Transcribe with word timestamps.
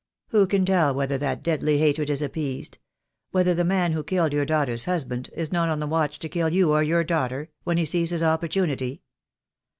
Who 0.29 0.47
can 0.47 0.65
tell 0.65 0.95
whether 0.95 1.19
that 1.19 1.43
deadly 1.43 1.77
hatred 1.77 2.09
is 2.09 2.23
appeased— 2.23 2.79
whether 3.31 3.53
the 3.53 3.63
man 3.63 3.91
who 3.91 4.03
killed 4.03 4.33
your 4.33 4.45
daughter's 4.47 4.85
husband 4.85 5.29
is 5.35 5.51
not 5.51 5.69
on 5.69 5.79
the 5.79 5.85
watch 5.85 6.17
to 6.17 6.27
kill 6.27 6.49
you 6.49 6.71
or 6.71 6.81
your 6.81 7.03
daughter— 7.03 7.51
when 7.65 7.77
he 7.77 7.85
sees 7.85 8.09
his 8.09 8.23
opportunity?" 8.23 9.03